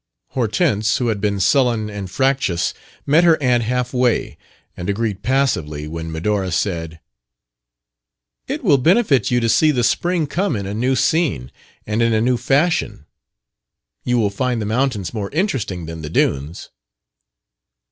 Hortense, 0.29 0.97
who 0.97 1.09
had 1.09 1.21
been 1.21 1.39
sullen 1.39 1.87
and 1.87 2.09
fractious, 2.09 2.73
met 3.05 3.23
her 3.23 3.37
aunt 3.39 3.61
half 3.61 3.93
way, 3.93 4.35
and 4.75 4.89
agreed 4.89 5.21
passively 5.21 5.87
when 5.87 6.11
Medora 6.11 6.51
said: 6.51 6.99
"It 8.47 8.63
will 8.63 8.79
benefit 8.79 9.29
you 9.29 9.39
to 9.39 9.47
see 9.47 9.69
the 9.69 9.83
spring 9.83 10.25
come 10.25 10.53
on 10.55 10.61
in 10.61 10.65
a 10.65 10.73
new 10.73 10.95
scene 10.95 11.51
and 11.85 12.01
in 12.01 12.13
a 12.13 12.19
new 12.19 12.37
fashion. 12.37 13.05
You 14.03 14.17
will 14.17 14.31
find 14.31 14.59
the 14.59 14.65
mountains 14.65 15.13
more 15.13 15.29
interesting 15.33 15.85
than 15.85 16.01
the 16.01 16.09
dunes." 16.09 16.71